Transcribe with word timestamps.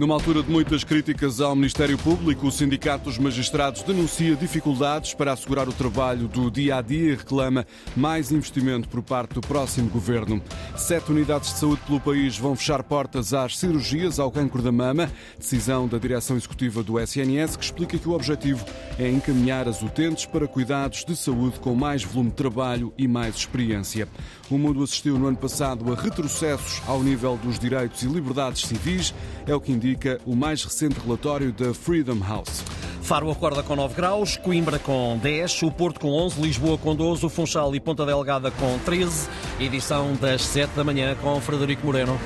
Numa 0.00 0.14
altura 0.14 0.42
de 0.42 0.50
muitas 0.50 0.82
críticas 0.82 1.42
ao 1.42 1.54
Ministério 1.54 1.98
Público, 1.98 2.46
o 2.46 2.50
Sindicato 2.50 3.04
dos 3.04 3.18
Magistrados 3.18 3.82
denuncia 3.82 4.34
dificuldades 4.34 5.12
para 5.12 5.30
assegurar 5.30 5.68
o 5.68 5.74
trabalho 5.74 6.26
do 6.26 6.50
dia 6.50 6.76
a 6.76 6.80
dia 6.80 7.12
e 7.12 7.16
reclama 7.16 7.66
mais 7.94 8.32
investimento 8.32 8.88
por 8.88 9.02
parte 9.02 9.34
do 9.34 9.42
próximo 9.42 9.90
governo. 9.90 10.40
Sete 10.74 11.12
unidades 11.12 11.52
de 11.52 11.58
saúde 11.58 11.82
pelo 11.86 12.00
país 12.00 12.38
vão 12.38 12.56
fechar 12.56 12.82
portas 12.82 13.34
às 13.34 13.58
cirurgias 13.58 14.18
ao 14.18 14.30
cancro 14.30 14.62
da 14.62 14.72
mama. 14.72 15.12
Decisão 15.38 15.86
da 15.86 15.98
direção 15.98 16.38
executiva 16.38 16.82
do 16.82 16.98
SNS 16.98 17.56
que 17.56 17.64
explica 17.64 17.98
que 17.98 18.08
o 18.08 18.12
objetivo 18.12 18.64
é 18.98 19.06
encaminhar 19.06 19.68
as 19.68 19.82
utentes 19.82 20.24
para 20.24 20.48
cuidados 20.48 21.04
de 21.04 21.14
saúde 21.14 21.60
com 21.60 21.74
mais 21.74 22.02
volume 22.02 22.30
de 22.30 22.36
trabalho 22.36 22.90
e 22.96 23.06
mais 23.06 23.36
experiência. 23.36 24.08
O 24.50 24.56
mundo 24.56 24.82
assistiu 24.82 25.18
no 25.18 25.26
ano 25.26 25.36
passado 25.36 25.92
a 25.92 25.94
retrocessos 25.94 26.80
ao 26.86 27.02
nível 27.02 27.38
dos 27.44 27.58
direitos 27.58 28.02
e 28.02 28.06
liberdades 28.06 28.62
civis, 28.62 29.12
é 29.46 29.54
o 29.54 29.60
que 29.60 29.70
indica 29.70 29.89
o 30.26 30.36
mais 30.36 30.62
recente 30.64 30.98
relatório 31.00 31.52
da 31.52 31.72
Freedom 31.72 32.18
House. 32.26 32.62
Faro 33.02 33.30
acorda 33.30 33.62
com 33.62 33.74
9 33.74 33.94
graus, 33.94 34.36
Coimbra 34.36 34.78
com 34.78 35.18
10, 35.20 35.62
o 35.64 35.70
Porto 35.72 35.98
com 35.98 36.12
11, 36.12 36.40
Lisboa 36.40 36.78
com 36.78 36.94
12, 36.94 37.26
o 37.26 37.28
Funchal 37.28 37.74
e 37.74 37.80
Ponta 37.80 38.06
Delgada 38.06 38.50
com 38.52 38.78
13. 38.84 39.28
Edição 39.58 40.14
das 40.20 40.42
7 40.42 40.74
da 40.76 40.84
manhã 40.84 41.16
com 41.20 41.40
Frederico 41.40 41.84
Moreno. 41.86 42.18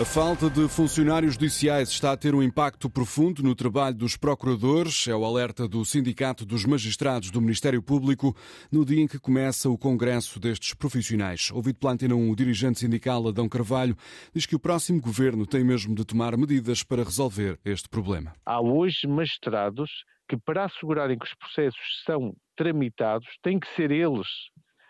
A 0.00 0.04
falta 0.06 0.48
de 0.48 0.66
funcionários 0.66 1.34
judiciais 1.34 1.90
está 1.90 2.12
a 2.12 2.16
ter 2.16 2.34
um 2.34 2.42
impacto 2.42 2.88
profundo 2.88 3.42
no 3.42 3.54
trabalho 3.54 3.94
dos 3.94 4.16
procuradores, 4.16 5.06
é 5.06 5.14
o 5.14 5.26
alerta 5.26 5.68
do 5.68 5.84
Sindicato 5.84 6.46
dos 6.46 6.64
Magistrados 6.64 7.30
do 7.30 7.38
Ministério 7.38 7.82
Público 7.82 8.34
no 8.72 8.82
dia 8.82 9.02
em 9.02 9.06
que 9.06 9.18
começa 9.18 9.68
o 9.68 9.76
congresso 9.76 10.40
destes 10.40 10.72
profissionais. 10.72 11.50
Ouvido 11.52 11.78
pela 11.80 11.92
Antena 11.92 12.14
1, 12.14 12.30
o 12.30 12.34
dirigente 12.34 12.78
sindical 12.78 13.28
Adão 13.28 13.46
Carvalho 13.46 13.94
diz 14.34 14.46
que 14.46 14.56
o 14.56 14.58
próximo 14.58 15.02
governo 15.02 15.46
tem 15.46 15.62
mesmo 15.62 15.94
de 15.94 16.06
tomar 16.06 16.34
medidas 16.34 16.82
para 16.82 17.04
resolver 17.04 17.60
este 17.62 17.86
problema. 17.90 18.34
Há 18.46 18.58
hoje 18.58 19.06
magistrados 19.06 19.90
que, 20.26 20.38
para 20.38 20.64
assegurarem 20.64 21.18
que 21.18 21.26
os 21.26 21.34
processos 21.34 22.02
são 22.06 22.32
tramitados, 22.56 23.28
têm 23.42 23.60
que 23.60 23.68
ser 23.76 23.90
eles 23.90 24.28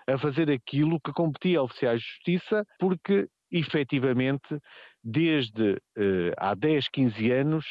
a 0.06 0.16
fazer 0.18 0.48
aquilo 0.52 1.00
que 1.04 1.12
competia 1.12 1.58
a 1.58 1.62
oficiais 1.64 2.00
de 2.00 2.06
justiça, 2.06 2.64
porque 2.78 3.26
efetivamente 3.50 4.60
desde 5.02 5.72
uh, 5.72 6.32
há 6.36 6.54
10, 6.54 6.88
15 6.88 7.32
anos, 7.32 7.64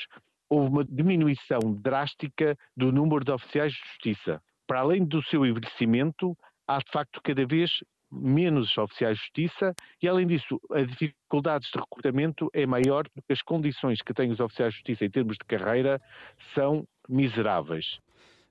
houve 0.49 0.69
uma 0.69 0.85
diminuição 0.85 1.59
drástica 1.81 2.57
do 2.75 2.91
número 2.91 3.23
de 3.23 3.31
oficiais 3.31 3.71
de 3.71 3.79
justiça. 3.79 4.41
Para 4.67 4.81
além 4.81 5.05
do 5.05 5.23
seu 5.23 5.45
envelhecimento, 5.45 6.35
há 6.67 6.79
de 6.79 6.91
facto 6.91 7.21
cada 7.23 7.45
vez 7.45 7.71
menos 8.11 8.75
oficiais 8.77 9.17
de 9.17 9.23
justiça 9.23 9.75
e, 10.01 10.07
além 10.07 10.25
disso, 10.25 10.59
as 10.71 10.87
dificuldades 10.87 11.69
de 11.71 11.79
recrutamento 11.79 12.49
é 12.53 12.65
maior 12.65 13.07
porque 13.13 13.33
as 13.33 13.41
condições 13.41 14.01
que 14.01 14.13
têm 14.13 14.31
os 14.31 14.39
oficiais 14.39 14.73
de 14.73 14.79
justiça 14.79 15.05
em 15.05 15.09
termos 15.11 15.37
de 15.37 15.45
carreira 15.45 16.01
são 16.55 16.85
miseráveis. 17.07 17.99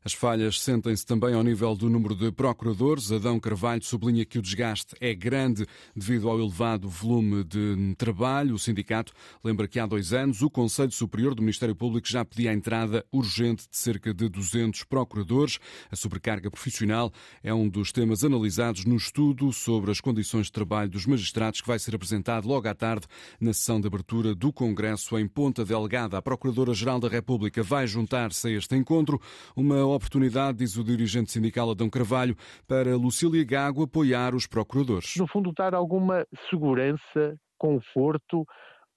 As 0.09 0.14
falhas 0.14 0.59
sentem-se 0.62 1.05
também 1.05 1.34
ao 1.34 1.42
nível 1.42 1.77
do 1.77 1.91
número 1.91 2.14
de 2.14 2.33
procuradores. 2.33 3.12
Adão 3.12 3.39
Carvalho 3.39 3.84
sublinha 3.84 4.25
que 4.25 4.39
o 4.39 4.42
desgaste 4.42 4.97
é 5.03 5.14
grande 5.14 5.67
devido 5.95 6.31
ao 6.31 6.41
elevado 6.41 6.89
volume 6.89 7.45
de 7.45 7.95
trabalho. 7.98 8.55
O 8.55 8.59
sindicato 8.59 9.12
lembra 9.45 9.69
que 9.69 9.79
há 9.79 9.84
dois 9.84 10.14
anos 10.14 10.41
o 10.41 10.48
Conselho 10.48 10.92
Superior 10.92 11.34
do 11.34 11.42
Ministério 11.42 11.77
Público 11.77 12.09
já 12.09 12.25
pedia 12.25 12.53
a 12.53 12.55
entrada 12.55 13.05
urgente 13.12 13.69
de 13.70 13.77
cerca 13.77 14.14
de 14.14 14.31
200 14.31 14.83
procuradores. 14.84 15.59
A 15.91 15.97
sobrecarga 15.97 16.51
profissional 16.51 17.12
é 17.42 17.53
um 17.53 17.69
dos 17.69 17.92
temas 17.92 18.25
analisados 18.25 18.86
no 18.86 18.97
estudo 18.97 19.53
sobre 19.53 19.91
as 19.91 20.01
condições 20.01 20.47
de 20.47 20.53
trabalho 20.53 20.89
dos 20.89 21.05
magistrados 21.05 21.61
que 21.61 21.69
vai 21.69 21.79
ser 21.79 21.95
apresentado 21.95 22.48
logo 22.48 22.67
à 22.67 22.75
tarde 22.75 23.06
na 23.39 23.53
sessão 23.53 23.79
de 23.79 23.86
abertura 23.86 24.34
do 24.34 24.55
Congresso 24.55 25.19
em 25.19 25.29
Ponta 25.29 25.67
Delgada. 25.67 26.17
A 26.17 26.23
Procuradora-Geral 26.23 26.98
da 26.98 27.09
República 27.09 27.62
vai 27.62 27.86
juntar-se 27.86 28.48
a 28.48 28.51
este 28.53 28.75
encontro. 28.75 29.20
Uma 29.55 29.97
oportunidade, 29.98 30.58
diz 30.58 30.77
o 30.77 30.84
dirigente 30.84 31.30
sindical 31.30 31.70
Adão 31.70 31.90
Carvalho, 31.90 32.34
para 32.67 32.96
Lucília 32.96 33.45
Gago 33.45 33.83
apoiar 33.83 34.34
os 34.34 34.46
procuradores. 34.46 35.14
No 35.17 35.27
fundo, 35.27 35.52
dar 35.52 35.74
alguma 35.74 36.27
segurança, 36.48 37.36
conforto 37.58 38.46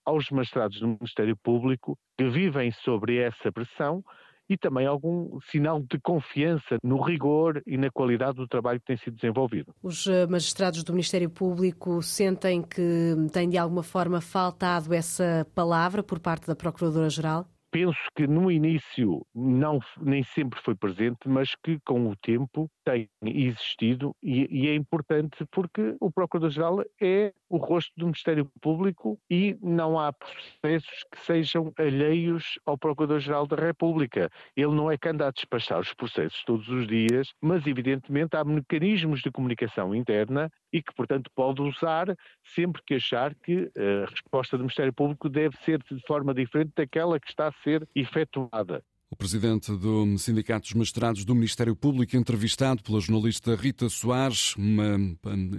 aos 0.06 0.30
magistrados 0.30 0.80
do 0.80 0.88
Ministério 0.88 1.36
Público 1.44 1.98
que 2.18 2.30
vivem 2.30 2.72
sobre 2.84 3.18
essa 3.18 3.52
pressão 3.52 4.04
e 4.50 4.58
também 4.58 4.86
algum 4.86 5.40
sinal 5.50 5.80
de 5.80 5.98
confiança 6.02 6.78
no 6.84 7.02
rigor 7.02 7.62
e 7.66 7.78
na 7.78 7.90
qualidade 7.90 8.36
do 8.36 8.48
trabalho 8.48 8.82
que 8.82 8.86
tem 8.86 8.98
sido 8.98 9.16
desenvolvido. 9.16 9.74
Os 9.82 10.08
eh, 10.08 10.28
magistrados 10.28 10.84
do 10.84 10.92
Ministério 10.92 11.30
Público 11.30 12.02
sentem 12.02 12.62
que 12.62 13.16
tem 13.32 13.48
de 13.48 13.58
alguma 13.58 13.82
forma 13.82 14.20
faltado 14.20 14.94
essa 14.94 15.48
palavra 15.56 16.04
por 16.04 16.20
parte 16.20 16.48
da 16.48 16.56
Procuradora-Geral? 16.56 17.48
Penso 17.72 18.00
que 18.16 18.28
no 18.28 18.52
início 18.52 19.26
não, 19.34 19.80
nem 20.00 20.24
sempre 20.24 20.60
foi 20.62 20.76
presente, 20.76 21.28
mas 21.28 21.56
que 21.56 21.80
com 21.86 22.10
o 22.10 22.16
tempo 22.18 22.70
tem 22.84 23.10
existido 23.24 24.16
e, 24.22 24.48
e 24.52 24.68
é 24.68 24.76
importante 24.76 25.46
porque 25.52 25.96
o 26.00 26.12
Procurador-Geral 26.12 26.84
é 27.02 27.34
o 27.50 27.58
rosto 27.58 27.92
do 27.98 28.06
Ministério 28.06 28.50
Público 28.62 29.20
e 29.30 29.58
não 29.62 30.00
há 30.00 30.14
processos 30.14 31.04
que 31.12 31.20
sejam 31.20 31.74
alheios 31.78 32.60
ao 32.66 32.78
Procurador-Geral 32.78 33.48
da 33.48 33.56
República. 33.56 34.30
Ele 34.56 34.74
não 34.74 34.90
é 34.90 34.98
que 34.98 35.10
anda 35.10 35.28
a 35.28 35.32
despachar 35.32 35.80
os 35.80 35.94
processos 35.94 36.44
todos 36.46 36.68
os 36.70 36.88
dias, 36.88 37.34
mas 37.42 37.66
evidentemente 37.68 38.36
há 38.36 38.44
mecanismos 38.44 39.22
de 39.22 39.32
comunicação 39.32 39.94
interna 39.94 40.50
e 40.72 40.82
que, 40.82 40.94
portanto, 40.94 41.30
pode 41.36 41.62
usar 41.62 42.16
sempre 42.44 42.82
que 42.86 42.96
achar 42.96 43.36
que 43.36 43.70
a 43.78 44.10
resposta 44.10 44.58
do 44.58 44.64
Ministério 44.64 44.94
Público 44.94 45.30
deve 45.30 45.56
ser 45.58 45.80
de 45.84 46.02
forma 46.08 46.34
diferente 46.34 46.72
daquela 46.76 47.20
que 47.20 47.30
está 47.30 47.48
a 47.48 47.52
ser 47.64 47.88
efetuada. 47.96 48.84
O 49.14 49.16
presidente 49.18 49.76
do 49.76 50.18
Sindicato 50.18 50.62
dos 50.62 50.74
Magistrados 50.74 51.26
do 51.26 51.36
Ministério 51.36 51.76
Público, 51.76 52.16
entrevistado 52.16 52.82
pela 52.82 53.02
jornalista 53.02 53.54
Rita 53.58 53.90
Soares, 53.90 54.56
uma 54.56 54.98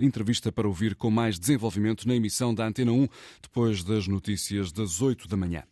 entrevista 0.00 0.50
para 0.50 0.66
ouvir 0.66 0.94
com 0.94 1.10
mais 1.10 1.38
desenvolvimento 1.38 2.08
na 2.08 2.14
emissão 2.14 2.54
da 2.54 2.66
Antena 2.66 2.92
1, 2.92 3.06
depois 3.42 3.84
das 3.84 4.08
notícias 4.08 4.72
das 4.72 5.02
8 5.02 5.28
da 5.28 5.36
manhã. 5.36 5.64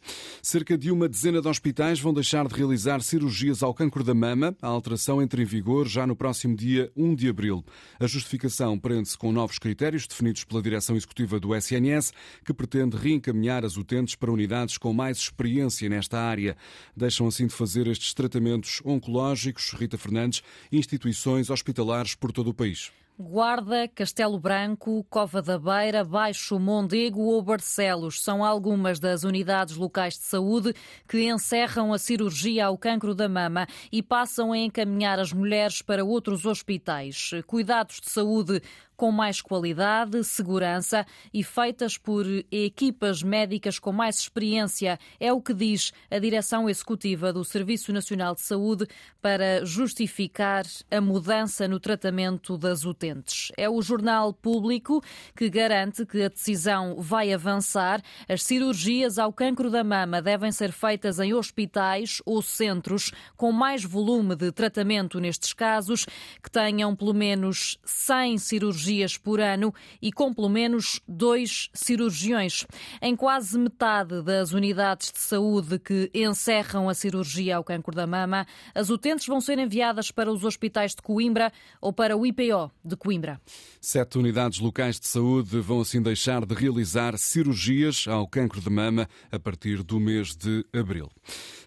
Cerca 0.43 0.77
de 0.77 0.91
uma 0.91 1.09
dezena 1.09 1.41
de 1.41 1.49
hospitais 1.49 1.99
vão 1.99 2.13
deixar 2.13 2.47
de 2.47 2.55
realizar 2.55 3.01
cirurgias 3.01 3.63
ao 3.63 3.73
cancro 3.73 4.05
da 4.05 4.13
mama. 4.15 4.55
A 4.61 4.69
alteração 4.69 5.23
entra 5.23 5.41
em 5.41 5.47
vigor 5.47 5.89
já 5.89 6.07
no 6.07 6.15
próximo 6.15 6.55
dia 6.55 6.93
1 6.95 7.15
de 7.15 7.31
abril. 7.31 7.65
A 7.99 8.07
justificação 8.07 8.79
prende-se 8.79 9.17
com 9.17 9.33
novos 9.33 9.59
critérios 9.59 10.07
definidos 10.07 10.45
pela 10.45 10.61
direção 10.61 10.97
executiva 10.97 11.41
do 11.41 11.57
SNS, 11.57 12.13
que 12.45 12.53
pretende 12.53 12.99
reencaminhar 12.99 13.65
as 13.65 13.79
utentes 13.79 14.15
para 14.15 14.31
unidades 14.31 14.77
com 14.77 14.93
mais 14.93 15.17
experiência 15.17 15.89
nesta 15.89 16.21
área. 16.21 16.55
Deixam 16.95 17.27
assim 17.27 17.47
de 17.47 17.55
fazer 17.55 17.71
fazer 17.81 17.89
estes 17.89 18.15
tratamentos 18.15 18.83
oncológicos, 18.85 19.71
Rita 19.71 19.97
Fernandes, 19.97 20.43
instituições 20.71 21.49
hospitalares 21.51 22.15
por 22.15 22.33
todo 22.33 22.51
o 22.51 22.55
país. 22.55 22.93
Guarda, 23.19 23.87
Castelo 23.87 24.39
Branco, 24.39 25.05
Cova 25.11 25.43
da 25.43 25.59
Beira, 25.59 26.03
Baixo 26.03 26.59
Mondego 26.59 27.21
ou 27.21 27.43
Barcelos 27.43 28.23
são 28.23 28.43
algumas 28.43 28.99
das 28.99 29.25
unidades 29.25 29.77
locais 29.77 30.15
de 30.15 30.25
saúde 30.25 30.75
que 31.07 31.29
encerram 31.29 31.93
a 31.93 31.99
cirurgia 31.99 32.65
ao 32.65 32.79
cancro 32.79 33.15
da 33.15 33.29
mama 33.29 33.67
e 33.93 34.03
passam 34.03 34.53
a 34.53 34.59
encaminhar 34.59 35.19
as 35.19 35.35
mulheres 35.35 35.83
para 35.83 36.03
outros 36.03 36.47
hospitais. 36.47 37.33
Cuidados 37.47 38.01
de 38.01 38.11
saúde 38.11 38.63
com 39.01 39.11
mais 39.11 39.41
qualidade, 39.41 40.23
segurança 40.23 41.07
e 41.33 41.43
feitas 41.43 41.97
por 41.97 42.27
equipas 42.53 43.23
médicas 43.23 43.79
com 43.79 43.93
mais 43.93 44.19
experiência, 44.19 44.99
é 45.19 45.33
o 45.33 45.41
que 45.41 45.55
diz 45.55 45.91
a 46.11 46.19
direção 46.19 46.69
executiva 46.69 47.33
do 47.33 47.43
Serviço 47.43 47.95
Nacional 47.95 48.35
de 48.35 48.43
Saúde 48.43 48.87
para 49.23 49.65
justificar 49.65 50.67
a 50.91 51.01
mudança 51.01 51.67
no 51.67 51.81
tratamento 51.81 52.59
das 52.59 52.85
utentes. 52.85 53.51
É 53.57 53.71
o 53.71 53.81
jornal 53.81 54.35
público 54.35 55.03
que 55.35 55.49
garante 55.49 56.05
que 56.05 56.23
a 56.23 56.29
decisão 56.29 56.97
vai 56.99 57.33
avançar. 57.33 58.03
As 58.29 58.43
cirurgias 58.43 59.19
ao 59.19 59.33
cancro 59.33 59.71
da 59.71 59.83
mama 59.83 60.21
devem 60.21 60.53
ser 60.53 60.73
feitas 60.73 61.19
em 61.19 61.33
hospitais 61.33 62.21
ou 62.27 62.43
centros 62.43 63.13
com 63.35 63.51
mais 63.51 63.83
volume 63.83 64.37
de 64.37 64.53
tratamento 64.53 65.19
nestes 65.19 65.55
casos, 65.55 66.05
que 66.43 66.51
tenham 66.51 66.95
pelo 66.95 67.15
menos 67.15 67.79
100 67.83 68.37
cirurgias 68.37 68.90
cirurgias 68.91 69.17
por 69.17 69.41
ano 69.41 69.73
e 70.03 70.11
com 70.11 70.35
pelo 70.35 70.49
menos 70.49 71.01
dois 71.07 71.71
cirurgiões. 71.73 72.67
Em 73.01 73.15
quase 73.15 73.59
metade 73.59 74.23
das 74.23 74.53
unidades 74.53 75.13
de 75.13 75.19
saúde 75.19 75.79
que 75.79 76.11
encerram 76.13 76.89
a 76.89 76.95
cirurgia 76.95 77.57
ao 77.57 77.65
cancro 77.65 77.95
da 77.95 78.07
mama, 78.07 78.47
as 78.75 78.91
utentes 78.91 79.27
vão 79.27 79.41
ser 79.41 79.59
enviadas 79.59 80.11
para 80.11 80.31
os 80.31 80.45
hospitais 80.45 80.95
de 80.95 81.03
Coimbra 81.03 81.53
ou 81.81 81.93
para 81.93 82.17
o 82.17 82.27
IPO 82.27 82.71
de 82.85 82.97
Coimbra. 82.97 83.41
Sete 83.81 84.19
unidades 84.19 84.59
locais 84.59 84.99
de 84.99 85.07
saúde 85.07 85.61
vão 85.61 85.81
assim 85.81 86.03
deixar 86.03 86.45
de 86.45 86.55
realizar 86.55 87.17
cirurgias 87.17 88.07
ao 88.09 88.27
cancro 88.27 88.61
de 88.61 88.71
mama 88.71 89.09
a 89.31 89.39
partir 89.39 89.83
do 89.83 90.01
mês 90.01 90.35
de 90.35 90.65
abril. 90.73 91.09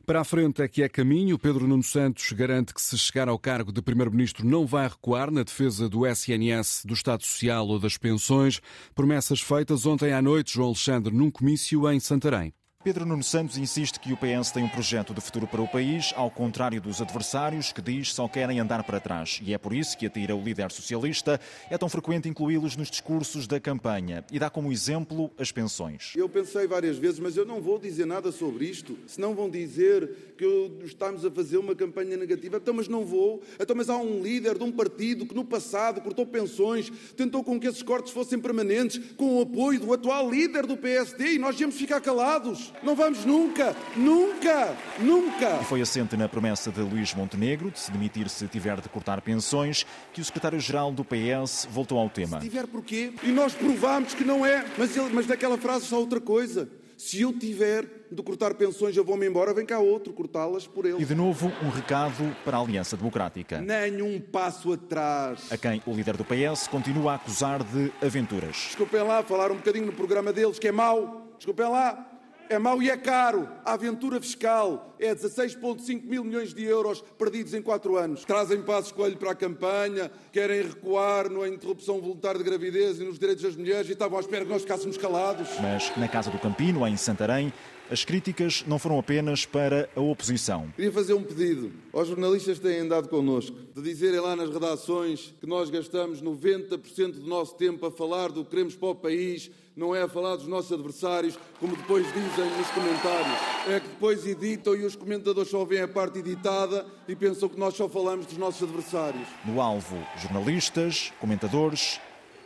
Para 0.06 0.20
a 0.20 0.24
frente 0.26 0.62
é 0.62 0.68
que 0.68 0.84
é 0.84 0.90
caminho. 0.90 1.40
Pedro 1.40 1.66
Nuno 1.66 1.82
Santos 1.82 2.30
garante 2.34 2.74
que, 2.74 2.82
se 2.82 2.98
chegar 2.98 3.30
ao 3.30 3.40
cargo 3.40 3.72
de 3.72 3.82
Primeiro-Ministro, 3.82 4.46
não 4.46 4.66
vai 4.66 4.86
recuar 4.86 5.32
na 5.32 5.44
defesa 5.44 5.88
do 5.88 6.06
SNS 6.06 6.84
do 6.86 6.94
Estado 6.94 7.24
Social 7.24 7.66
ou 7.66 7.80
das 7.80 7.98
pensões. 7.98 8.60
Promessas 8.94 9.40
feitas 9.40 9.86
ontem 9.86 10.12
à 10.12 10.22
noite, 10.22 10.56
João 10.56 10.68
Alexandre, 10.68 11.16
num 11.16 11.32
comício 11.32 11.90
em 11.90 12.02
Santarém. 12.02 12.54
Pedro 12.84 13.06
Nuno 13.06 13.24
Santos 13.24 13.58
insiste 13.58 13.98
que 13.98 14.12
o 14.12 14.18
PS 14.18 14.52
tem 14.52 14.62
um 14.62 14.68
projeto 14.68 15.14
de 15.14 15.22
futuro 15.22 15.48
para 15.48 15.62
o 15.62 15.68
país, 15.68 16.12
ao 16.18 16.30
contrário 16.30 16.82
dos 16.82 17.02
adversários 17.02 17.72
que 17.72 17.82
diz 17.82 18.14
só 18.14 18.28
querem 18.28 18.60
andar 18.60 18.84
para 18.84 19.00
trás. 19.00 19.40
E 19.42 19.54
é 19.54 19.58
por 19.58 19.74
isso 19.74 19.98
que 19.98 20.06
atira 20.06 20.36
o 20.36 20.44
líder 20.44 20.70
socialista. 20.70 21.40
É 21.70 21.78
tão 21.78 21.88
frequente 21.88 22.28
incluí-los 22.28 22.76
nos 22.76 22.92
discursos 22.92 23.48
da 23.48 23.58
campanha 23.58 24.26
e 24.30 24.38
dá 24.38 24.50
como 24.50 24.70
exemplo 24.70 25.32
as 25.40 25.50
pensões. 25.50 26.12
Eu 26.14 26.28
pensei 26.28 26.68
várias 26.68 26.98
vezes, 26.98 27.22
mas 27.22 27.38
eu 27.38 27.46
não 27.46 27.62
vou 27.62 27.80
dizer 27.80 28.06
nada 28.06 28.34
sobre 28.34 28.66
isto, 28.66 29.00
senão 29.08 29.34
vão 29.34 29.50
dizer 29.50 30.34
que 30.38 30.72
estamos 30.84 31.24
a 31.24 31.32
fazer 31.32 31.60
uma 31.60 31.74
campanha 31.74 32.18
negativa. 32.18 32.58
Então, 32.58 32.74
mas 32.74 32.90
não 32.90 33.06
vou. 33.06 33.42
Então, 33.58 33.78
mas 33.78 33.90
há 33.90 33.96
um 33.96 34.22
líder 34.22 34.58
de 34.58 34.64
um 34.66 34.72
partido 34.74 35.26
que 35.26 35.34
no 35.34 35.46
passado 35.46 36.02
cortou 36.02 36.26
pensões, 36.26 36.92
tentou 37.16 37.46
com 37.46 37.58
que 37.58 37.68
esses 37.68 37.82
cortes 37.82 38.12
fossem 38.12 38.38
permanentes, 38.38 39.00
com 39.16 39.38
o 39.38 39.42
apoio 39.44 39.80
do 39.80 39.94
atual 39.94 40.30
líder 40.30 40.66
do 40.66 40.76
PSD 40.76 41.36
e 41.36 41.40
nós 41.40 41.58
íamos 41.58 41.78
ficar 41.78 42.02
calados. 42.02 42.73
Não 42.82 42.96
vamos 42.96 43.26
nunca, 43.26 43.76
nunca, 43.96 44.76
nunca. 45.00 45.60
E 45.62 45.66
foi 45.66 45.82
assente 45.82 46.18
na 46.18 46.28
promessa 46.28 46.72
de 46.72 46.82
Luís 46.82 47.14
Montenegro 47.14 47.72
de 47.72 47.80
se 47.80 47.92
demitir 47.92 48.30
se 48.30 48.48
tiver 48.48 48.82
de 48.82 48.90
cortar 48.90 49.22
pensões 49.22 49.86
que 50.12 50.22
o 50.22 50.26
secretário-geral 50.26 50.92
do 50.92 51.06
PS 51.06 51.68
voltou 51.70 52.00
ao 52.00 52.10
tema. 52.10 52.42
Se 52.42 52.50
tiver 52.50 52.68
porquê? 52.68 53.14
E 53.24 53.32
nós 53.32 53.54
provámos 53.54 54.14
que 54.14 54.24
não 54.24 54.46
é, 54.46 54.66
mas, 54.78 54.96
ele, 54.98 55.10
mas 55.14 55.26
daquela 55.26 55.58
frase 55.58 55.86
só 55.86 56.00
outra 56.00 56.20
coisa. 56.20 56.70
Se 56.98 57.22
eu 57.22 57.34
tiver 57.34 57.86
de 58.12 58.22
cortar 58.22 58.54
pensões, 58.54 58.96
eu 58.96 59.04
vou-me 59.04 59.28
embora, 59.28 59.54
vem 59.54 59.66
cá 59.66 59.80
outro 59.80 60.14
cortá-las 60.14 60.68
por 60.68 60.86
ele. 60.86 61.02
E 61.02 61.06
de 61.06 61.16
novo, 61.16 61.52
um 61.62 61.70
recado 61.70 62.36
para 62.46 62.58
a 62.58 62.62
Aliança 62.62 62.96
Democrática. 62.96 63.60
Nenhum 63.60 64.22
passo 64.22 64.72
atrás. 64.72 65.52
A 65.52 65.58
quem 65.58 65.82
o 65.86 65.94
líder 65.94 66.16
do 66.16 66.24
PS 66.24 66.68
continua 66.68 67.14
a 67.14 67.16
acusar 67.16 67.64
de 67.64 67.92
aventuras. 68.02 68.56
Desculpem 68.68 69.02
lá, 69.02 69.24
falar 69.24 69.52
um 69.52 69.56
bocadinho 69.56 69.86
no 69.88 69.94
programa 69.94 70.32
deles, 70.32 70.60
que 70.60 70.68
é 70.68 70.72
mau. 70.72 71.34
Desculpem 71.38 71.68
lá, 71.68 72.13
é 72.50 72.60
mau 72.60 72.82
e 72.82 72.90
é 72.90 72.98
caro. 72.98 73.50
A 73.66 73.74
aventura 73.74 74.20
fiscal 74.20 74.96
é 75.00 75.14
16,5 75.14 76.04
mil 76.04 76.24
milhões 76.24 76.54
de 76.54 76.64
euros 76.64 77.02
perdidos 77.18 77.54
em 77.54 77.62
quatro 77.62 77.98
anos. 77.98 78.24
Trazem 78.26 78.62
passos 78.62 78.92
coelho 78.92 79.18
para 79.18 79.32
a 79.32 79.36
campanha, 79.36 80.12
querem 80.32 80.64
recuar 80.64 81.30
na 81.30 81.48
interrupção 81.48 82.00
voluntária 82.00 82.38
de 82.38 82.44
gravidez 82.44 83.00
e 83.00 83.04
nos 83.04 83.20
direitos 83.20 83.44
das 83.44 83.56
mulheres 83.56 83.90
e 83.90 83.94
estavam 83.94 84.18
à 84.18 84.22
espera 84.22 84.46
que 84.46 84.52
nós 84.52 84.62
ficássemos 84.62 84.98
calados. 84.98 85.50
Mas 85.62 85.92
na 85.98 86.08
Casa 86.08 86.30
do 86.30 86.40
Campino, 86.40 86.88
em 86.88 86.98
Santarém, 86.98 87.52
as 87.94 88.04
críticas 88.04 88.64
não 88.66 88.80
foram 88.80 88.98
apenas 88.98 89.46
para 89.46 89.88
a 89.96 90.02
oposição. 90.02 90.68
Queria 90.76 90.92
fazer 90.92 91.14
um 91.14 91.22
pedido 91.22 91.72
aos 91.94 92.08
jornalistas 92.08 92.58
que 92.58 92.64
têm 92.64 92.80
andado 92.80 93.08
connosco, 93.08 93.56
de 93.76 93.82
dizerem 93.84 94.20
lá 94.20 94.36
nas 94.36 94.50
redações 94.52 95.32
que 95.40 95.46
nós 95.46 95.70
gastamos 95.70 96.20
90% 96.20 97.12
do 97.12 97.28
nosso 97.28 97.56
tempo 97.56 97.86
a 97.86 97.92
falar 97.92 98.32
do 98.32 98.44
que 98.44 98.50
queremos 98.50 98.76
para 98.76 98.90
o 98.90 98.96
país, 98.96 99.52
não 99.76 99.96
é 99.96 100.02
a 100.02 100.10
falar 100.10 100.38
dos 100.38 100.48
nossos 100.48 100.72
adversários, 100.72 101.38
como 101.60 101.76
depois 101.76 102.04
dizem 102.08 102.58
nos 102.58 102.68
comentários. 102.72 103.38
É 103.70 103.80
que 103.80 103.88
depois 103.88 104.26
editam 104.26 104.76
e 104.76 104.86
os 104.86 104.96
comentadores 104.96 105.52
só 105.52 105.64
veem 105.64 105.84
a 105.84 105.88
parte 105.88 106.18
editada 106.18 106.88
e 107.08 107.16
pensam 107.16 107.48
que 107.48 107.60
nós 107.60 107.76
só 107.76 107.88
falamos 107.88 108.26
dos 108.26 108.38
nossos 108.40 108.64
adversários. 108.64 109.28
No 109.46 109.62
alvo, 109.62 110.04
jornalistas, 110.20 111.14
comentadores, 111.20 112.00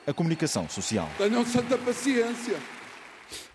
a 0.05 0.11
comunicação 0.11 0.67
social. 0.67 1.09
Tenham 1.17 1.45
santa 1.45 1.77
paciência. 1.77 2.76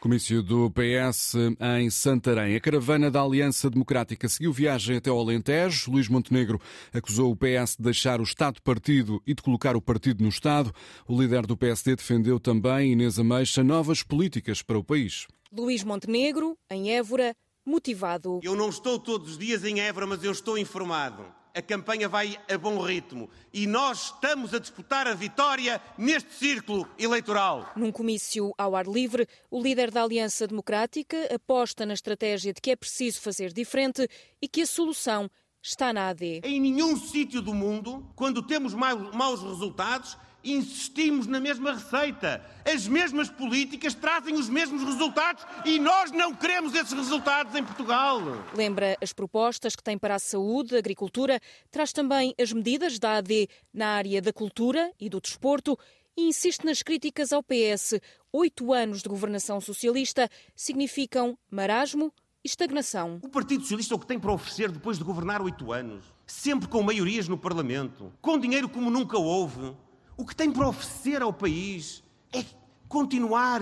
Comício 0.00 0.42
do 0.42 0.70
PS 0.70 1.34
em 1.78 1.90
Santarém. 1.90 2.56
A 2.56 2.60
caravana 2.60 3.10
da 3.10 3.22
Aliança 3.22 3.70
Democrática 3.70 4.28
seguiu 4.28 4.52
viagem 4.52 4.96
até 4.96 5.10
ao 5.10 5.19
Alentejo. 5.19 5.90
Luís 5.90 6.08
Montenegro 6.08 6.60
acusou 6.92 7.30
o 7.30 7.36
PS 7.36 7.76
de 7.76 7.82
deixar 7.82 8.20
o 8.20 8.24
Estado-partido 8.24 9.22
e 9.26 9.34
de 9.34 9.42
colocar 9.42 9.76
o 9.76 9.82
partido 9.82 10.22
no 10.22 10.28
Estado. 10.28 10.72
O 11.06 11.20
líder 11.20 11.46
do 11.46 11.56
PSD 11.56 11.96
defendeu 11.96 12.38
também, 12.38 12.92
Inês 12.92 13.19
Ameixa, 13.19 13.62
novas 13.62 14.02
políticas 14.02 14.62
para 14.62 14.78
o 14.78 14.84
país. 14.84 15.26
Luís 15.52 15.84
Montenegro, 15.84 16.56
em 16.70 16.92
Évora, 16.92 17.34
motivado. 17.66 18.40
Eu 18.42 18.56
não 18.56 18.69
estou 18.69 18.98
todos 18.98 19.32
os 19.32 19.38
dias 19.38 19.64
em 19.64 19.80
Évora, 19.80 20.06
mas 20.06 20.24
eu 20.24 20.32
estou 20.32 20.56
informado 20.58 21.41
a 21.54 21.62
campanha 21.62 22.08
vai 22.08 22.38
a 22.50 22.56
bom 22.56 22.81
ritmo 22.81 23.28
e 23.52 23.66
nós 23.66 24.06
estamos 24.06 24.54
a 24.54 24.58
disputar 24.58 25.06
a 25.06 25.14
vitória 25.14 25.81
neste 25.99 26.32
círculo 26.34 26.88
eleitoral. 26.99 27.70
Num 27.76 27.93
comício 27.93 28.52
ao 28.56 28.75
ar 28.75 28.87
livre, 28.87 29.26
o 29.50 29.62
líder 29.62 29.90
da 29.90 30.02
Aliança 30.02 30.46
Democrática 30.46 31.16
aposta 31.34 31.84
na 31.84 31.94
estratégia 31.94 32.52
de 32.52 32.60
que 32.60 32.70
é 32.70 32.76
preciso 32.76 33.20
fazer 33.20 33.52
diferente 33.52 34.08
e 34.40 34.49
que 34.49 34.62
a 34.62 34.66
solução 34.66 35.31
está 35.62 35.93
na 35.93 36.08
AD. 36.08 36.40
Em 36.43 36.60
nenhum 36.60 36.96
sítio 36.96 37.40
do 37.40 37.55
mundo, 37.55 38.10
quando 38.16 38.43
temos 38.43 38.75
maus 38.75 39.43
resultados, 39.43 40.16
insistimos 40.44 41.26
na 41.26 41.40
mesma 41.40 41.74
receita. 41.74 42.44
As 42.64 42.86
mesmas 42.86 43.28
políticas 43.28 43.94
trazem 43.94 44.34
os 44.34 44.48
mesmos 44.48 44.82
resultados 44.82 45.44
e 45.64 45.78
nós 45.78 46.10
não 46.10 46.34
queremos 46.34 46.74
esses 46.74 46.92
resultados 46.92 47.54
em 47.54 47.64
Portugal. 47.64 48.20
Lembra 48.54 48.96
as 49.00 49.12
propostas 49.12 49.74
que 49.76 49.82
tem 49.82 49.98
para 49.98 50.14
a 50.14 50.18
saúde, 50.18 50.76
a 50.76 50.78
agricultura, 50.78 51.40
traz 51.70 51.92
também 51.92 52.34
as 52.40 52.52
medidas 52.52 52.98
da 52.98 53.16
AD 53.16 53.48
na 53.72 53.88
área 53.88 54.22
da 54.22 54.32
cultura 54.32 54.92
e 55.00 55.08
do 55.08 55.20
desporto 55.20 55.78
e 56.16 56.28
insiste 56.28 56.64
nas 56.64 56.82
críticas 56.82 57.32
ao 57.32 57.42
PS. 57.42 58.00
Oito 58.32 58.72
anos 58.72 59.02
de 59.02 59.08
governação 59.08 59.60
socialista 59.60 60.28
significam 60.54 61.38
marasmo 61.50 62.12
e 62.44 62.48
estagnação. 62.48 63.18
O 63.22 63.28
Partido 63.28 63.62
Socialista 63.62 63.94
é 63.94 63.96
o 63.96 64.00
que 64.00 64.06
tem 64.06 64.18
para 64.18 64.32
oferecer 64.32 64.70
depois 64.70 64.98
de 64.98 65.04
governar 65.04 65.40
oito 65.40 65.72
anos, 65.72 66.04
sempre 66.26 66.68
com 66.68 66.82
maiorias 66.82 67.28
no 67.28 67.38
Parlamento, 67.38 68.12
com 68.20 68.38
dinheiro 68.38 68.68
como 68.68 68.90
nunca 68.90 69.18
houve 69.18 69.74
o 70.16 70.26
que 70.26 70.34
tem 70.34 70.50
para 70.52 70.68
oferecer 70.68 71.22
ao 71.22 71.32
país 71.32 72.02
é 72.32 72.44
continuar 72.88 73.60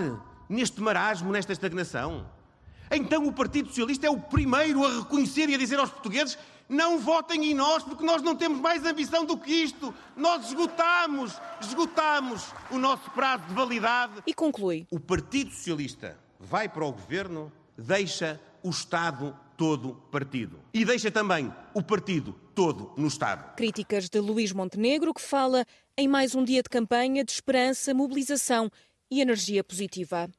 neste 0.49 0.81
marasmo, 0.81 1.31
nesta 1.31 1.53
estagnação. 1.53 2.25
Então 2.91 3.25
o 3.25 3.31
Partido 3.31 3.69
Socialista 3.69 4.05
é 4.05 4.09
o 4.09 4.19
primeiro 4.19 4.85
a 4.85 4.99
reconhecer 4.99 5.47
e 5.49 5.55
a 5.55 5.57
dizer 5.57 5.79
aos 5.79 5.89
portugueses: 5.89 6.37
não 6.67 6.99
votem 6.99 7.51
em 7.51 7.53
nós 7.53 7.83
porque 7.83 8.05
nós 8.05 8.21
não 8.21 8.35
temos 8.35 8.59
mais 8.59 8.85
ambição 8.85 9.25
do 9.25 9.37
que 9.37 9.51
isto. 9.51 9.93
Nós 10.15 10.47
esgotamos, 10.47 11.33
esgotamos 11.61 12.53
o 12.69 12.77
nosso 12.77 13.09
prazo 13.11 13.45
de 13.47 13.53
validade. 13.53 14.23
E 14.27 14.33
conclui: 14.33 14.85
o 14.91 14.99
Partido 14.99 15.51
Socialista 15.51 16.17
vai 16.39 16.67
para 16.67 16.85
o 16.85 16.91
governo, 16.91 17.51
deixa 17.77 18.39
o 18.61 18.69
Estado 18.69 19.35
todo 19.55 19.93
partido. 20.11 20.59
E 20.73 20.83
deixa 20.83 21.09
também 21.09 21.53
o 21.73 21.81
partido 21.81 22.35
todo 22.53 22.93
no 22.97 23.07
Estado. 23.07 23.55
Críticas 23.55 24.09
de 24.09 24.19
Luís 24.19 24.51
Montenegro, 24.51 25.13
que 25.13 25.21
fala 25.21 25.65
em 25.97 26.07
mais 26.07 26.35
um 26.35 26.43
dia 26.43 26.61
de 26.61 26.69
campanha 26.69 27.23
de 27.23 27.31
esperança, 27.31 27.93
mobilização 27.93 28.69
e 29.11 29.19
energia 29.19 29.63
positiva. 29.63 30.29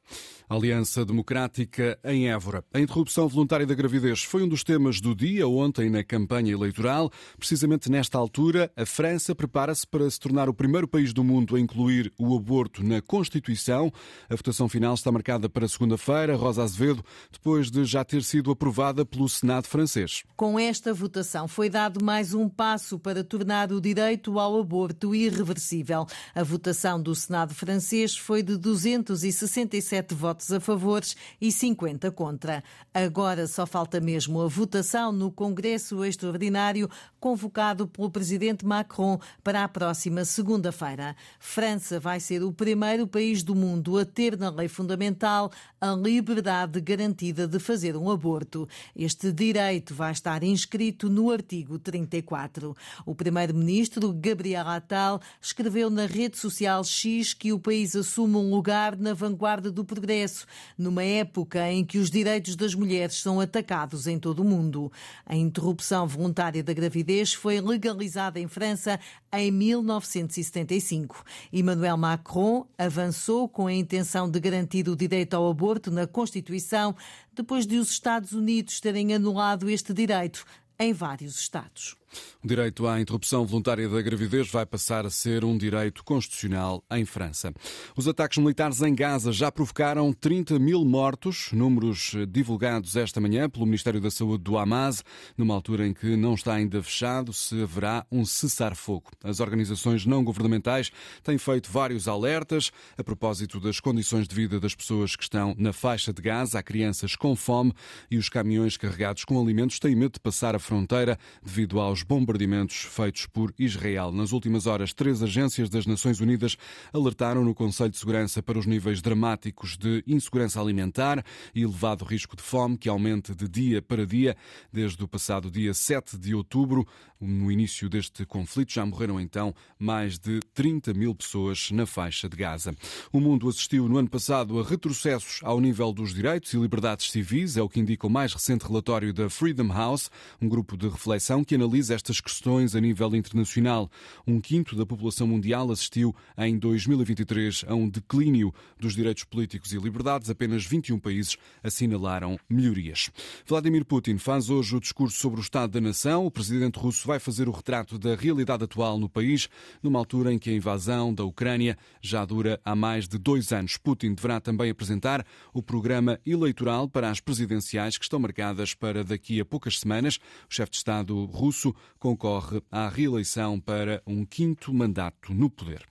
Aliança 0.49 1.05
Democrática 1.05 1.97
em 2.03 2.29
Évora. 2.29 2.63
A 2.73 2.79
interrupção 2.79 3.27
voluntária 3.27 3.65
da 3.65 3.73
gravidez 3.73 4.23
foi 4.23 4.43
um 4.43 4.47
dos 4.47 4.63
temas 4.63 4.99
do 4.99 5.15
dia 5.15 5.47
ontem 5.47 5.89
na 5.89 6.03
campanha 6.03 6.51
eleitoral. 6.51 7.11
Precisamente 7.37 7.89
nesta 7.89 8.17
altura, 8.17 8.71
a 8.75 8.85
França 8.85 9.35
prepara-se 9.35 9.85
para 9.87 10.09
se 10.09 10.19
tornar 10.19 10.49
o 10.49 10.53
primeiro 10.53 10.87
país 10.87 11.13
do 11.13 11.23
mundo 11.23 11.55
a 11.55 11.59
incluir 11.59 12.11
o 12.17 12.35
aborto 12.35 12.83
na 12.83 13.01
Constituição. 13.01 13.91
A 14.29 14.35
votação 14.35 14.67
final 14.67 14.93
está 14.93 15.11
marcada 15.11 15.47
para 15.47 15.67
segunda-feira. 15.67 16.35
Rosa 16.35 16.63
Azevedo, 16.63 17.03
depois 17.31 17.69
de 17.69 17.85
já 17.85 18.03
ter 18.03 18.23
sido 18.23 18.51
aprovada 18.51 19.05
pelo 19.05 19.29
Senado 19.29 19.67
francês. 19.67 20.23
Com 20.35 20.59
esta 20.59 20.93
votação 20.93 21.47
foi 21.47 21.69
dado 21.69 22.03
mais 22.03 22.33
um 22.33 22.49
passo 22.49 22.99
para 22.99 23.23
tornar 23.23 23.71
o 23.71 23.79
direito 23.79 24.39
ao 24.39 24.59
aborto 24.59 25.13
irreversível. 25.13 26.05
A 26.33 26.43
votação 26.43 27.01
do 27.01 27.13
Senado 27.15 27.53
francês 27.53 28.17
foi 28.17 28.41
de 28.43 28.57
267 28.63 30.15
votos 30.15 30.49
a 30.49 30.59
favor 30.59 31.01
e 31.41 31.51
50 31.51 32.09
contra. 32.11 32.63
Agora 32.93 33.45
só 33.45 33.65
falta 33.65 33.99
mesmo 33.99 34.41
a 34.41 34.47
votação 34.47 35.11
no 35.11 35.29
Congresso 35.29 36.05
Extraordinário 36.05 36.89
convocado 37.19 37.85
pelo 37.87 38.09
presidente 38.09 38.65
Macron 38.65 39.19
para 39.43 39.65
a 39.65 39.67
próxima 39.67 40.23
segunda-feira. 40.23 41.13
França 41.39 41.99
vai 41.99 42.21
ser 42.21 42.41
o 42.41 42.53
primeiro 42.53 43.05
país 43.05 43.43
do 43.43 43.53
mundo 43.53 43.97
a 43.97 44.05
ter 44.05 44.37
na 44.37 44.49
lei 44.49 44.69
fundamental 44.69 45.51
a 45.81 45.91
liberdade 45.91 46.79
garantida 46.79 47.45
de 47.45 47.59
fazer 47.59 47.97
um 47.97 48.09
aborto. 48.09 48.67
Este 48.95 49.31
direito 49.31 49.93
vai 49.93 50.13
estar 50.13 50.41
inscrito 50.41 51.09
no 51.09 51.29
artigo 51.29 51.77
34. 51.77 52.75
O 53.05 53.13
primeiro-ministro 53.13 54.13
Gabriel 54.13 54.67
Attal 54.67 55.19
escreveu 55.41 55.89
na 55.89 56.05
rede 56.05 56.37
social 56.37 56.83
X 56.83 57.33
que 57.33 57.51
o 57.51 57.59
país 57.59 57.95
assume 57.95 58.37
um 58.37 58.52
lugar 58.53 58.97
na 58.97 59.13
vanguarda 59.13 59.71
do 59.71 59.83
progresso, 59.83 60.45
numa 60.77 61.03
época 61.03 61.71
em 61.71 61.83
que 61.83 61.97
os 61.97 62.09
direitos 62.09 62.55
das 62.55 62.75
mulheres 62.75 63.21
são 63.21 63.39
atacados 63.39 64.07
em 64.07 64.19
todo 64.19 64.41
o 64.41 64.45
mundo. 64.45 64.91
A 65.25 65.35
interrupção 65.35 66.07
voluntária 66.07 66.63
da 66.63 66.73
gravidez 66.73 67.33
foi 67.33 67.59
legalizada 67.59 68.39
em 68.39 68.47
França 68.47 68.99
em 69.31 69.51
1975. 69.51 71.23
Emmanuel 71.51 71.97
Macron 71.97 72.65
avançou 72.77 73.49
com 73.49 73.67
a 73.67 73.73
intenção 73.73 74.29
de 74.29 74.39
garantir 74.39 74.87
o 74.87 74.95
direito 74.95 75.33
ao 75.33 75.49
aborto 75.49 75.89
na 75.91 76.05
Constituição, 76.05 76.95
depois 77.33 77.65
de 77.65 77.77
os 77.77 77.89
Estados 77.89 78.33
Unidos 78.33 78.79
terem 78.79 79.13
anulado 79.13 79.69
este 79.69 79.93
direito 79.93 80.45
em 80.79 80.93
vários 80.93 81.39
estados. 81.39 81.95
O 82.43 82.47
direito 82.47 82.87
à 82.87 82.99
interrupção 82.99 83.45
voluntária 83.45 83.87
da 83.87 84.01
gravidez 84.01 84.49
vai 84.49 84.65
passar 84.65 85.05
a 85.05 85.09
ser 85.09 85.43
um 85.45 85.57
direito 85.57 86.03
constitucional 86.03 86.83
em 86.91 87.05
França. 87.05 87.53
Os 87.95 88.07
ataques 88.07 88.37
militares 88.37 88.81
em 88.81 88.93
Gaza 88.93 89.31
já 89.31 89.51
provocaram 89.51 90.11
30 90.11 90.59
mil 90.59 90.83
mortos, 90.85 91.49
números 91.51 92.13
divulgados 92.29 92.95
esta 92.95 93.19
manhã 93.19 93.49
pelo 93.49 93.65
Ministério 93.65 94.01
da 94.01 94.11
Saúde 94.11 94.43
do 94.43 94.57
Hamas, 94.57 95.03
numa 95.37 95.53
altura 95.53 95.87
em 95.87 95.93
que 95.93 96.15
não 96.15 96.33
está 96.33 96.53
ainda 96.53 96.81
fechado 96.83 97.33
se 97.33 97.61
haverá 97.61 98.05
um 98.11 98.25
cessar-fogo. 98.25 99.11
As 99.23 99.39
organizações 99.39 100.05
não 100.05 100.23
governamentais 100.23 100.91
têm 101.23 101.37
feito 101.37 101.71
vários 101.71 102.07
alertas 102.07 102.71
a 102.97 103.03
propósito 103.03 103.59
das 103.59 103.79
condições 103.79 104.27
de 104.27 104.35
vida 104.35 104.59
das 104.59 104.75
pessoas 104.75 105.15
que 105.15 105.23
estão 105.23 105.55
na 105.57 105.73
faixa 105.73 106.13
de 106.13 106.21
Gaza. 106.21 106.59
Há 106.59 106.63
crianças 106.63 107.15
com 107.15 107.35
fome 107.35 107.73
e 108.09 108.17
os 108.17 108.29
caminhões 108.29 108.77
carregados 108.77 109.25
com 109.25 109.41
alimentos 109.41 109.79
têm 109.79 109.95
medo 109.95 110.13
de 110.13 110.19
passar 110.19 110.55
a 110.55 110.59
fronteira 110.59 111.17
devido 111.41 111.79
aos 111.79 112.02
bombardeamentos 112.03 112.83
feitos 112.83 113.25
por 113.25 113.53
Israel. 113.57 114.11
Nas 114.11 114.31
últimas 114.31 114.67
horas, 114.67 114.93
três 114.93 115.23
agências 115.23 115.69
das 115.69 115.85
Nações 115.85 116.19
Unidas 116.19 116.57
alertaram 116.93 117.43
no 117.43 117.55
Conselho 117.55 117.89
de 117.89 117.97
Segurança 117.97 118.43
para 118.43 118.59
os 118.59 118.65
níveis 118.65 119.01
dramáticos 119.01 119.77
de 119.77 120.03
insegurança 120.05 120.61
alimentar 120.61 121.23
e 121.55 121.63
elevado 121.63 122.05
risco 122.05 122.35
de 122.35 122.43
fome 122.43 122.77
que 122.77 122.89
aumenta 122.89 123.33
de 123.33 123.47
dia 123.47 123.81
para 123.81 124.05
dia. 124.05 124.35
Desde 124.71 125.03
o 125.03 125.07
passado 125.07 125.49
dia 125.49 125.73
7 125.73 126.17
de 126.17 126.35
outubro, 126.35 126.85
no 127.19 127.51
início 127.51 127.89
deste 127.89 128.25
conflito, 128.25 128.73
já 128.73 128.85
morreram 128.85 129.19
então 129.19 129.53
mais 129.79 130.19
de 130.19 130.39
30 130.53 130.93
mil 130.93 131.15
pessoas 131.15 131.71
na 131.71 131.85
faixa 131.85 132.27
de 132.27 132.35
Gaza. 132.35 132.75
O 133.11 133.19
mundo 133.19 133.47
assistiu 133.47 133.87
no 133.87 133.97
ano 133.97 134.09
passado 134.09 134.59
a 134.59 134.63
retrocessos 134.63 135.39
ao 135.43 135.59
nível 135.59 135.93
dos 135.93 136.13
direitos 136.13 136.53
e 136.53 136.57
liberdades 136.57 137.11
civis, 137.11 137.57
é 137.57 137.61
o 137.61 137.69
que 137.69 137.79
indica 137.79 138.05
o 138.05 138.09
mais 138.09 138.33
recente 138.33 138.65
relatório 138.65 139.13
da 139.13 139.29
Freedom 139.29 139.71
House, 139.71 140.09
um 140.41 140.49
grupo 140.49 140.75
de 140.75 140.87
reflexão 140.87 141.43
que 141.43 141.55
analisa 141.55 141.92
estas 141.93 142.19
questões 142.19 142.75
a 142.75 142.81
nível 142.81 143.15
internacional. 143.15 143.89
Um 144.27 144.41
quinto 144.41 144.75
da 144.75 144.85
população 144.85 145.27
mundial 145.27 145.71
assistiu 145.71 146.15
em 146.37 146.57
2023 146.57 147.65
a 147.67 147.75
um 147.75 147.87
declínio 147.87 148.53
dos 148.79 148.95
direitos 148.95 149.23
políticos 149.23 149.71
e 149.71 149.77
liberdades. 149.77 150.29
Apenas 150.29 150.65
21 150.65 150.99
países 150.99 151.37
assinalaram 151.63 152.37
melhorias. 152.49 153.09
Vladimir 153.45 153.85
Putin 153.85 154.17
faz 154.17 154.49
hoje 154.49 154.75
o 154.75 154.79
discurso 154.79 155.17
sobre 155.17 155.39
o 155.39 155.43
Estado 155.43 155.71
da 155.71 155.81
Nação. 155.81 156.25
O 156.25 156.31
presidente 156.31 156.79
russo 156.79 157.07
vai 157.07 157.19
fazer 157.19 157.47
o 157.47 157.51
retrato 157.51 157.97
da 157.97 158.15
realidade 158.15 158.63
atual 158.63 158.99
no 158.99 159.07
país, 159.07 159.47
numa 159.81 159.99
altura 159.99 160.33
em 160.33 160.39
que 160.39 160.49
a 160.49 160.53
invasão 160.53 161.13
da 161.13 161.23
Ucrânia 161.23 161.77
já 162.01 162.25
dura 162.25 162.59
há 162.65 162.75
mais 162.75 163.07
de 163.07 163.17
dois 163.17 163.51
anos. 163.51 163.77
Putin 163.77 164.13
deverá 164.13 164.39
também 164.39 164.69
apresentar 164.69 165.25
o 165.53 165.61
programa 165.61 166.19
eleitoral 166.25 166.87
para 166.87 167.09
as 167.09 167.19
presidenciais 167.19 167.97
que 167.97 168.03
estão 168.03 168.19
marcadas 168.19 168.73
para 168.73 169.03
daqui 169.03 169.39
a 169.39 169.45
poucas 169.45 169.79
semanas. 169.79 170.17
O 170.49 170.53
chefe 170.53 170.71
de 170.71 170.77
Estado 170.77 171.25
russo 171.25 171.72
concorre 171.99 172.61
à 172.71 172.87
reeleição 172.87 173.59
para 173.59 174.01
um 174.05 174.25
quinto 174.25 174.73
mandato 174.73 175.33
no 175.33 175.49
poder. 175.49 175.85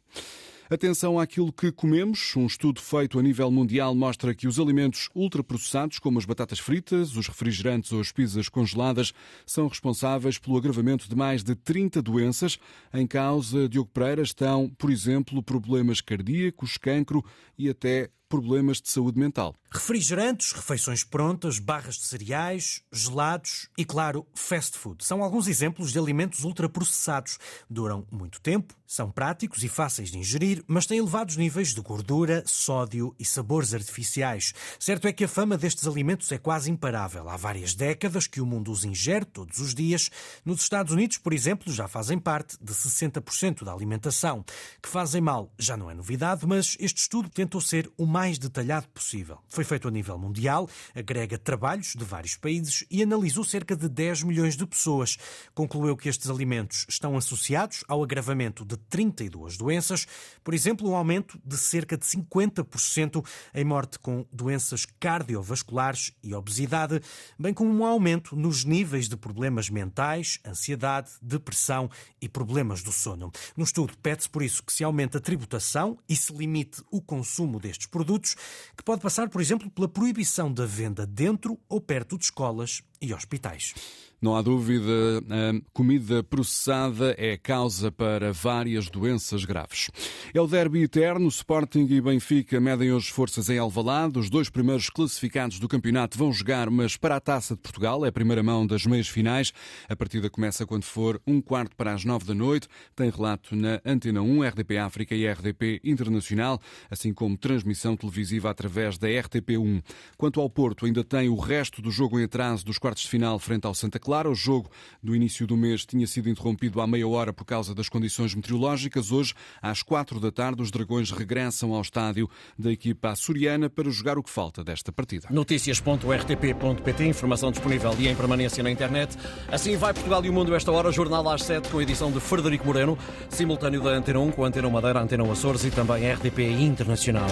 Atenção 0.72 1.20
àquilo 1.20 1.52
que 1.52 1.70
comemos. 1.70 2.34
Um 2.34 2.46
estudo 2.46 2.80
feito 2.80 3.18
a 3.18 3.22
nível 3.22 3.50
mundial 3.50 3.94
mostra 3.94 4.34
que 4.34 4.48
os 4.48 4.58
alimentos 4.58 5.10
ultraprocessados, 5.14 5.98
como 5.98 6.18
as 6.18 6.24
batatas 6.24 6.58
fritas, 6.58 7.14
os 7.14 7.28
refrigerantes 7.28 7.92
ou 7.92 8.00
as 8.00 8.10
pizzas 8.10 8.48
congeladas, 8.48 9.12
são 9.44 9.68
responsáveis 9.68 10.38
pelo 10.38 10.56
agravamento 10.56 11.10
de 11.10 11.14
mais 11.14 11.44
de 11.44 11.54
30 11.54 12.00
doenças. 12.00 12.58
Em 12.90 13.06
causa, 13.06 13.68
Diogo 13.68 13.90
Pereira, 13.90 14.22
estão, 14.22 14.70
por 14.78 14.90
exemplo, 14.90 15.42
problemas 15.42 16.00
cardíacos, 16.00 16.78
cancro 16.78 17.22
e 17.58 17.68
até 17.68 18.08
problemas 18.32 18.80
de 18.80 18.90
saúde 18.90 19.20
mental. 19.20 19.54
Refrigerantes, 19.70 20.52
refeições 20.52 21.04
prontas, 21.04 21.58
barras 21.58 21.96
de 21.96 22.04
cereais, 22.04 22.80
gelados 22.90 23.68
e, 23.76 23.84
claro, 23.84 24.26
fast 24.34 24.78
food. 24.78 25.04
São 25.04 25.22
alguns 25.22 25.46
exemplos 25.48 25.92
de 25.92 25.98
alimentos 25.98 26.42
ultraprocessados. 26.42 27.38
Duram 27.68 28.06
muito 28.10 28.40
tempo, 28.40 28.74
são 28.86 29.10
práticos 29.10 29.62
e 29.62 29.68
fáceis 29.68 30.10
de 30.10 30.16
ingerir, 30.16 30.61
mas 30.66 30.86
têm 30.86 30.98
elevados 30.98 31.36
níveis 31.36 31.74
de 31.74 31.80
gordura, 31.80 32.42
sódio 32.46 33.14
e 33.18 33.24
sabores 33.24 33.74
artificiais. 33.74 34.52
Certo 34.78 35.06
é 35.08 35.12
que 35.12 35.24
a 35.24 35.28
fama 35.28 35.56
destes 35.56 35.86
alimentos 35.86 36.30
é 36.32 36.38
quase 36.38 36.70
imparável. 36.70 37.28
Há 37.28 37.36
várias 37.36 37.74
décadas 37.74 38.26
que 38.26 38.40
o 38.40 38.46
mundo 38.46 38.70
os 38.70 38.84
ingere 38.84 39.24
todos 39.24 39.58
os 39.58 39.74
dias. 39.74 40.10
Nos 40.44 40.62
Estados 40.62 40.92
Unidos, 40.92 41.18
por 41.18 41.32
exemplo, 41.32 41.72
já 41.72 41.88
fazem 41.88 42.18
parte 42.18 42.56
de 42.60 42.72
60% 42.72 43.64
da 43.64 43.72
alimentação. 43.72 44.44
Que 44.82 44.88
fazem 44.88 45.20
mal 45.20 45.52
já 45.58 45.76
não 45.76 45.90
é 45.90 45.94
novidade, 45.94 46.46
mas 46.46 46.76
este 46.80 47.02
estudo 47.02 47.28
tentou 47.28 47.60
ser 47.60 47.90
o 47.96 48.06
mais 48.06 48.38
detalhado 48.38 48.88
possível. 48.88 49.38
Foi 49.48 49.64
feito 49.64 49.88
a 49.88 49.90
nível 49.90 50.18
mundial, 50.18 50.68
agrega 50.94 51.38
trabalhos 51.38 51.94
de 51.96 52.04
vários 52.04 52.36
países 52.36 52.84
e 52.90 53.02
analisou 53.02 53.44
cerca 53.44 53.76
de 53.76 53.88
10 53.88 54.22
milhões 54.22 54.56
de 54.56 54.66
pessoas. 54.66 55.16
Concluiu 55.54 55.96
que 55.96 56.08
estes 56.08 56.30
alimentos 56.30 56.86
estão 56.88 57.16
associados 57.16 57.84
ao 57.88 58.02
agravamento 58.02 58.64
de 58.64 58.76
32 58.76 59.56
doenças, 59.56 60.06
por 60.42 60.51
exemplo, 60.54 60.90
um 60.90 60.94
aumento 60.94 61.40
de 61.44 61.56
cerca 61.56 61.96
de 61.96 62.04
50% 62.04 63.24
em 63.54 63.64
morte 63.64 63.98
com 63.98 64.26
doenças 64.32 64.86
cardiovasculares 64.98 66.12
e 66.22 66.34
obesidade, 66.34 67.00
bem 67.38 67.54
como 67.54 67.72
um 67.72 67.84
aumento 67.84 68.36
nos 68.36 68.64
níveis 68.64 69.08
de 69.08 69.16
problemas 69.16 69.70
mentais, 69.70 70.38
ansiedade, 70.46 71.10
depressão 71.20 71.90
e 72.20 72.28
problemas 72.28 72.82
do 72.82 72.92
sono. 72.92 73.30
No 73.56 73.64
estudo, 73.64 73.94
pede-se 74.02 74.28
por 74.28 74.42
isso 74.42 74.62
que 74.62 74.72
se 74.72 74.84
aumente 74.84 75.16
a 75.16 75.20
tributação 75.20 75.98
e 76.08 76.16
se 76.16 76.32
limite 76.32 76.82
o 76.90 77.00
consumo 77.00 77.58
destes 77.58 77.86
produtos, 77.86 78.36
que 78.76 78.82
pode 78.82 79.00
passar, 79.00 79.28
por 79.28 79.40
exemplo, 79.40 79.70
pela 79.70 79.88
proibição 79.88 80.52
da 80.52 80.66
venda 80.66 81.06
dentro 81.06 81.58
ou 81.68 81.80
perto 81.80 82.18
de 82.18 82.24
escolas 82.24 82.82
e 83.00 83.12
hospitais. 83.12 83.74
Não 84.22 84.36
há 84.36 84.40
dúvida, 84.40 85.20
a 85.28 85.72
comida 85.72 86.22
processada 86.22 87.12
é 87.18 87.36
causa 87.36 87.90
para 87.90 88.32
várias 88.32 88.88
doenças 88.88 89.44
graves. 89.44 89.90
É 90.32 90.40
o 90.40 90.46
derby 90.46 90.84
eterno, 90.84 91.26
Sporting 91.26 91.88
e 91.90 92.00
Benfica 92.00 92.60
medem 92.60 92.92
hoje 92.92 93.10
forças 93.10 93.50
em 93.50 93.58
Alvalade. 93.58 94.20
Os 94.20 94.30
dois 94.30 94.48
primeiros 94.48 94.88
classificados 94.88 95.58
do 95.58 95.66
campeonato 95.66 96.16
vão 96.16 96.32
jogar, 96.32 96.70
mas 96.70 96.96
para 96.96 97.16
a 97.16 97.20
Taça 97.20 97.56
de 97.56 97.62
Portugal, 97.62 98.04
é 98.04 98.10
a 98.10 98.12
primeira 98.12 98.44
mão 98.44 98.64
das 98.64 98.86
meias 98.86 99.08
finais. 99.08 99.52
A 99.88 99.96
partida 99.96 100.30
começa 100.30 100.64
quando 100.64 100.84
for 100.84 101.20
um 101.26 101.40
quarto 101.40 101.74
para 101.74 101.92
as 101.92 102.04
nove 102.04 102.24
da 102.24 102.32
noite. 102.32 102.68
Tem 102.94 103.10
relato 103.10 103.56
na 103.56 103.80
Antena 103.84 104.22
1, 104.22 104.44
RDP 104.44 104.78
África 104.78 105.16
e 105.16 105.26
RDP 105.26 105.80
Internacional, 105.82 106.60
assim 106.88 107.12
como 107.12 107.36
transmissão 107.36 107.96
televisiva 107.96 108.50
através 108.50 108.96
da 108.98 109.08
RTP1. 109.08 109.82
Quanto 110.16 110.40
ao 110.40 110.48
Porto, 110.48 110.86
ainda 110.86 111.02
tem 111.02 111.28
o 111.28 111.34
resto 111.34 111.82
do 111.82 111.90
jogo 111.90 112.20
em 112.20 112.24
atraso 112.24 112.64
dos 112.64 112.78
quartos 112.78 113.02
de 113.02 113.08
final 113.08 113.36
frente 113.40 113.66
ao 113.66 113.74
Santa 113.74 113.98
Clara. 113.98 114.11
Clara. 114.12 114.30
O 114.30 114.34
jogo 114.34 114.70
do 115.02 115.16
início 115.16 115.46
do 115.46 115.56
mês 115.56 115.86
tinha 115.86 116.06
sido 116.06 116.28
interrompido 116.28 116.82
à 116.82 116.86
meia 116.86 117.08
hora 117.08 117.32
por 117.32 117.46
causa 117.46 117.74
das 117.74 117.88
condições 117.88 118.34
meteorológicas. 118.34 119.10
Hoje, 119.10 119.32
às 119.62 119.82
quatro 119.82 120.20
da 120.20 120.30
tarde, 120.30 120.60
os 120.60 120.70
Dragões 120.70 121.10
regressam 121.10 121.72
ao 121.72 121.80
estádio 121.80 122.28
da 122.58 122.70
equipa 122.70 123.08
açoriana 123.08 123.70
para 123.70 123.88
jogar 123.88 124.18
o 124.18 124.22
que 124.22 124.28
falta 124.28 124.62
desta 124.62 124.92
partida. 124.92 125.28
Notícias.rtp.pt, 125.30 127.06
informação 127.06 127.50
disponível 127.50 127.94
e 127.98 128.06
em 128.06 128.14
permanência 128.14 128.62
na 128.62 128.70
internet. 128.70 129.16
Assim 129.50 129.78
vai 129.78 129.94
Portugal 129.94 130.22
e 130.22 130.28
o 130.28 130.32
Mundo 130.32 130.54
esta 130.54 130.70
hora, 130.70 130.92
jornal 130.92 131.26
às 131.30 131.42
sete 131.42 131.70
com 131.70 131.78
a 131.78 131.82
edição 131.82 132.12
de 132.12 132.20
Frederico 132.20 132.66
Moreno, 132.66 132.98
simultâneo 133.30 133.80
da 133.80 133.90
Antena 133.92 134.20
1 134.20 134.32
com 134.32 134.44
a 134.44 134.48
Antena 134.48 134.68
Madeira, 134.68 135.00
Antena 135.00 135.32
Açores 135.32 135.64
e 135.64 135.70
também 135.70 136.12
RTP 136.12 136.40
Internacional. 136.60 137.30